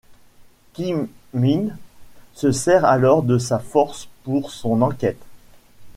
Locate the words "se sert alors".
2.33-3.21